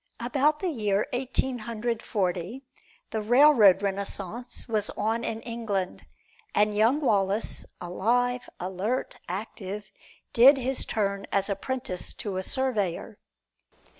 About 0.19 0.61
the 0.61 0.69
year 0.71 1.05
Eighteen 1.13 1.59
Hundred 1.59 2.01
Forty, 2.01 2.63
the 3.11 3.21
railroad 3.21 3.83
renaissance 3.83 4.67
was 4.67 4.89
on 4.97 5.23
in 5.23 5.41
England, 5.41 6.07
and 6.55 6.73
young 6.73 6.99
Wallace, 7.01 7.67
alive, 7.79 8.49
alert, 8.59 9.19
active, 9.29 9.91
did 10.33 10.57
his 10.57 10.85
turn 10.85 11.27
as 11.31 11.49
apprentice 11.51 12.15
to 12.15 12.37
a 12.37 12.41
surveyor. 12.41 13.19